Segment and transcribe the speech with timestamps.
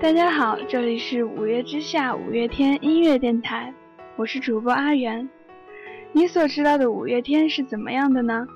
[0.00, 3.74] 大家好，这里是五月之下五月天音乐电台，
[4.16, 5.28] 我是主播阿元。
[6.12, 8.46] 你所知道的五月天是怎么样的呢？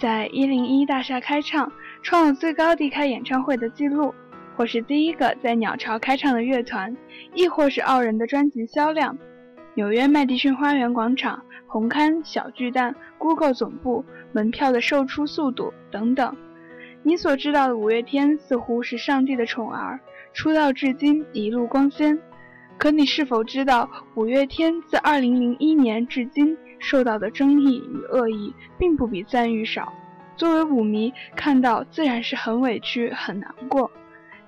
[0.00, 1.70] 在一零一大厦开唱，
[2.02, 4.14] 创了最高地开演唱会的记录，
[4.56, 6.96] 或是第一个在鸟巢开唱的乐团，
[7.34, 9.18] 亦或是傲人的专辑销量。
[9.74, 14.02] 纽约麦迪逊花园广场、红磡小巨蛋、Google 总部
[14.32, 16.34] 门票的售出速度等等。
[17.06, 20.00] 你所知道的五月天似乎是上帝的宠儿，
[20.32, 22.18] 出道至今一路光鲜。
[22.78, 29.92] 可你是否知道，五月天自2001年至今受到的争议与恶意，并不比赞誉少。
[30.36, 33.88] 作为舞迷，看到自然是很委屈、很难过。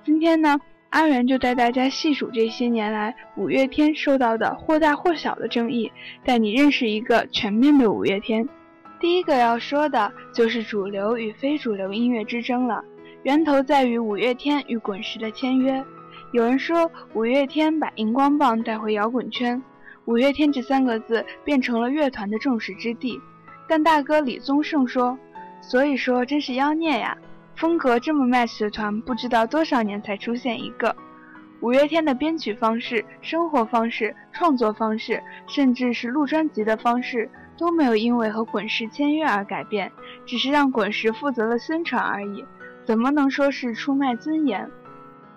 [0.03, 5.89] 今天呢，阿元就带大家细数这些年来五月天受到的或大或小的争议，
[6.25, 8.49] 带你认识一个全面的五月天。
[8.99, 12.83] 第一个要说的就是主流与非主流音乐之争了，
[13.23, 15.83] 源头在于五月天与滚石的签约。
[16.33, 19.61] 有人说五月天把荧光棒带回摇滚圈，
[20.05, 23.19] 五月天这三个字变成了乐团的众矢之的。
[23.67, 25.17] 但大哥李宗盛说，
[25.61, 27.17] 所以说真是妖孽呀！
[27.55, 30.95] 风格这么 match 的团，不知道多少年才出现一个。
[31.61, 37.29] 五月天的编曲方式、生活方式、创作方式，甚至是录专辑的方式。
[37.57, 39.91] 都没有因为和滚石签约而改变，
[40.25, 42.45] 只是让滚石负责了宣传而已，
[42.85, 44.71] 怎么能说是出卖尊严？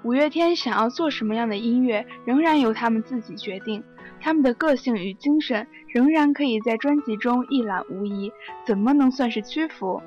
[0.04, 3.82] 五月天想要做什么样的音乐，仍然由他们自己决定，
[4.20, 8.32] 他们的个性与精神仍然可以在专辑中一览无遗，
[8.64, 10.00] 怎么能算是屈服？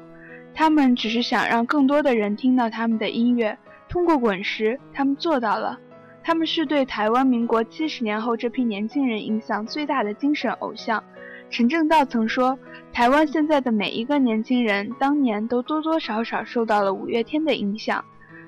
[0.53, 3.57] 他们只是想让更多的人听到他们的音乐，
[3.89, 5.77] 通过滚石，他们做到了。
[6.25, 11.03] 他们是对台湾民国七十年后这批年轻人影响最大的精神偶像。
[11.51, 12.57] 陈正道曾说
[12.91, 18.03] ：“台湾现在的每一个年轻人，当年都多多少少受到了五月天的影响，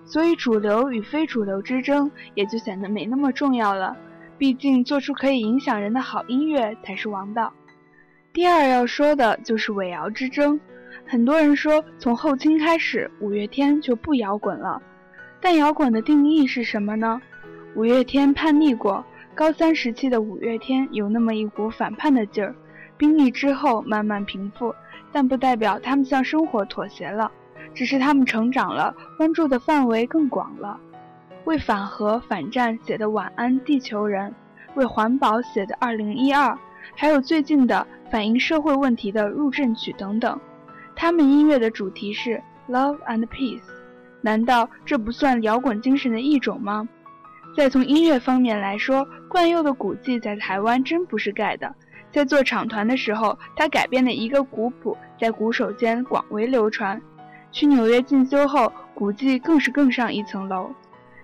[0.06, 3.95] 所以主流与非主流之争也就显得没那么重要了。
[4.39, 7.53] 毕竟，做出可以影响人的好音乐才是王道。”
[8.34, 10.59] 第二要说的就是伪摇之争。
[11.06, 14.81] 很多人说，从后清开始，五月天就不摇滚了。
[15.40, 17.22] 但摇滚的定义是什么呢？
[17.78, 19.06] 五月天叛逆过，
[19.36, 22.56] 高三时期的五月天有那么一股反叛的劲儿。
[22.98, 24.74] 兵役之后慢慢平复，
[25.12, 27.32] 但不代表他们向生活妥协了，
[27.76, 30.80] 只是他们成长了，关注的范围更广了。
[31.46, 34.32] 为反核反战写的《晚安地球人》，
[34.74, 36.50] 为环保写的《二零一二》，
[36.96, 40.40] 还有最近的反映社会问题的《入阵曲》等等。
[40.96, 43.62] 他们音乐的主题是 Love and Peace，
[44.22, 46.90] 难道这不算摇滚精神的一种吗？
[47.57, 51.73] 再从音乐方面来说，冠佑的古迹在台湾真不是盖的。
[52.12, 57.01] 在做厂团的时候，他改编的一个古谱在鼓手间广为流传。
[57.51, 60.69] 去纽约进修后，古迹更是更上一层楼。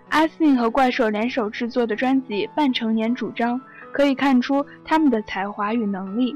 [0.09, 3.59] 阿信和怪兽联手制作的专辑《半成年主张》，
[3.91, 6.35] 可以看出他们的才华与能力。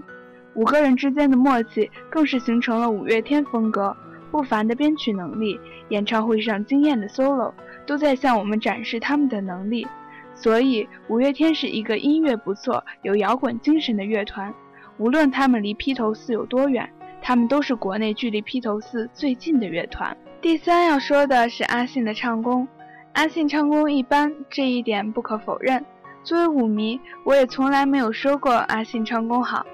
[0.53, 3.97] 五个人之间的默契，更是形成了五月天风格。
[4.29, 5.59] 不凡的编曲能力，
[5.89, 7.51] 演唱会上惊艳的 solo，
[7.87, 9.87] 都在向我们展示他们的能力。
[10.35, 14.53] 所以，五月天是一个音乐不错、有摇滚精神的乐团。
[14.99, 16.87] 无论他们离披头四有多远，
[17.21, 20.15] 他们都是国内距离披头四最近的乐团。
[20.39, 22.67] 第三要说的是阿信的唱功，
[23.13, 25.83] 阿信唱功一般，这一点不可否认。
[26.23, 29.65] 作为舞迷，我也从来没有说过阿信唱功好。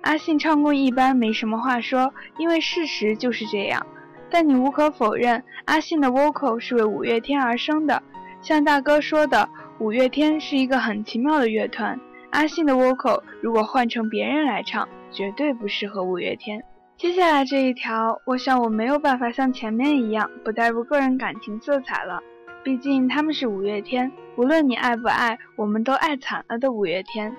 [0.00, 3.86] 阿信唱功一般没什么话说，因为事实就是这样。
[4.30, 8.02] 但你无可否认，阿信的 vocal 是为五月天而生的。
[8.40, 9.48] 像大哥说的。
[9.80, 12.00] 五月天是一个很奇妙的乐团，
[12.30, 16.60] 阿信的 vocal 如果换成别人来唱，绝对不适合五月天。
[16.96, 22.20] 接下来这一条，我想我没有办法像前面一样不带入个人感情色彩了，
[22.64, 27.32] 毕竟他们是五月天，无论你爱不爱，我们都爱惨了的五月天。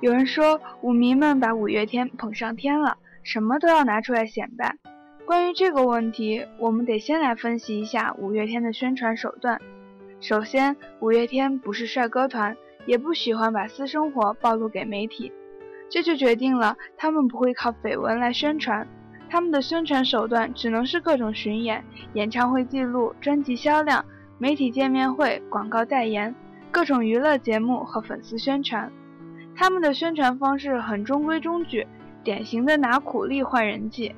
[0.00, 4.74] 有人说舞迷们把五月天捧上天了，什么都要拿出来显摆。
[5.30, 9.60] 关于这个问题，我们得先来分析一下五月天的宣传手段。
[10.18, 15.30] 首先，五月天不是帅哥团，也不喜欢把私生活暴露给媒体，
[15.88, 18.84] 这就决定了他们不会靠绯闻来宣传。
[19.28, 21.84] 他们的宣传手段只能是各种巡演、
[22.14, 24.04] 演唱会记录、专辑销量、
[24.36, 26.34] 媒体见面会、广告代言、
[26.72, 28.90] 各种娱乐节目和粉丝宣传。
[29.54, 31.86] 他们的宣传方式很中规中矩，
[32.24, 34.12] 典型的拿苦力换人气。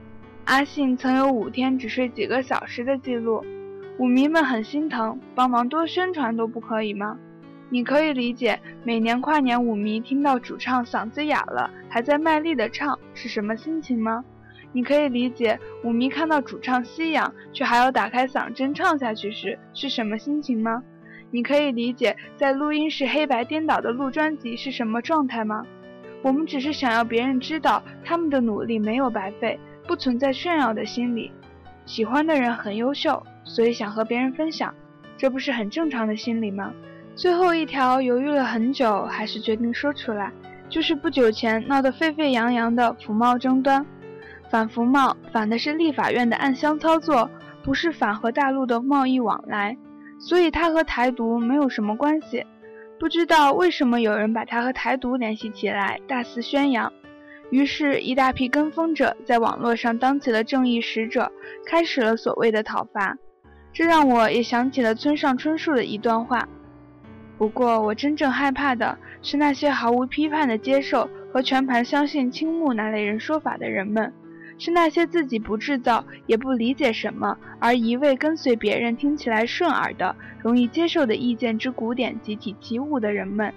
[0.45, 3.45] 阿信曾有五天只睡几个小时的记录。
[3.99, 7.17] 舞迷们很心疼，帮忙多宣传都不可以吗？
[7.71, 14.25] 你可以理解每年跨年舞迷听到主唱嗓子哑了还在卖力的唱是什么心情吗？
[14.73, 20.83] 你可以理解舞迷看到主唱吸氧却还要打开嗓针唱下去时是什么心情吗？
[21.31, 25.65] 你可以理解在录音室黑白颠倒的录专辑是什么状态吗？
[26.23, 31.33] 我们只是想要别人知道他们的努力没有白费，不存在炫耀的心理。
[31.85, 34.75] 喜欢的人很优秀，所以想和别人分享，
[35.17, 36.73] 这不是很正常的心理吗？
[37.15, 40.33] 最后一条犹豫了很久，还是决定说出来，
[40.69, 43.85] 就是不久前闹得沸沸扬扬的服贸争端。
[44.49, 47.29] 反服贸反的是立法院的暗箱操作，
[47.63, 49.77] 不是反和大陆的贸易往来。
[50.19, 52.47] 所以它和台独没有什么关系，
[52.99, 56.93] 不知道为什么有人把它和台独联系起来，大肆宣扬。
[57.53, 61.31] 于是，一大批跟风者在网络上当起了正义使者，
[61.67, 63.19] 开始了所谓的讨伐。
[63.75, 66.49] 这让我也想起了村上春树的一段话。
[67.37, 74.11] 不过，我真正害怕的是那些毫无批判的接受和全盘相信青木那类人说法的人们。
[74.59, 83.53] 是那些自己不制造也不理解什么，而一味跟随别人听起来顺耳的、容易接受的意见之古典集体起舞的人们，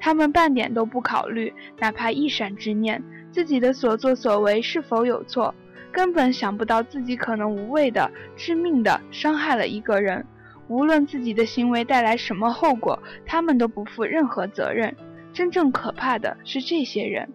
[0.00, 5.54] 他们半点都不考虑，哪怕一闪之念，自己的所作所为是否有错，
[5.92, 10.24] 根本想不到自己可能无谓的、致命的伤害了一个人，
[10.68, 14.94] 无论自己的行为带来什么后果，他们都不负任何责任。
[15.32, 17.28] 真正可怕的是这些人。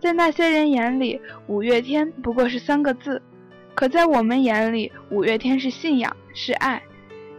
[0.00, 3.20] 在那些人眼里，五月天不过是三个字；
[3.74, 6.82] 可在我们眼里，五月天是信仰，是爱。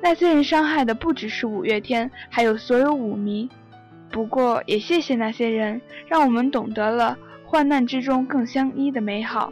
[0.01, 3.49] 那些人伤害的不只是五月天，还有所有舞迷。
[4.11, 7.17] 不过，也谢谢那些人，让我们懂得了
[7.49, 9.51] 患难之中更相依的美好。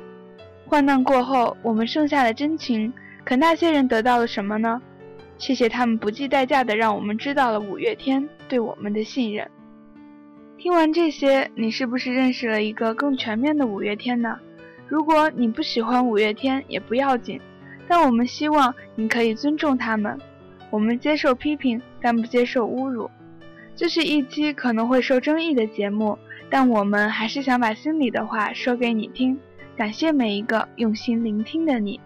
[0.67, 2.93] 患难过后，我们剩下了真情。
[3.25, 4.79] 可那些人得到了什么呢？
[5.39, 9.49] 谢谢他们不计代价的让我们知道了五月天对我们的信任。
[10.59, 14.39] 听完这些，你是不是认识了一个更全面的五月天呢？
[14.87, 17.41] 如果你不喜欢五月天也不要紧，
[17.87, 20.15] 但我们希望你可以尊重他们。
[20.69, 23.09] 我们接受批评，但不接受侮辱。
[23.75, 26.17] 这是一期可能会受争议的节目，
[26.49, 29.39] 但我们还是想把心里的话说给你听。
[29.75, 31.99] 感谢每一个用心聆听的你。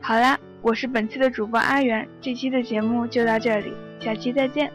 [0.00, 4.70] 好啦，我是本期的主播阿元，这期的节目就到这里，下期再见。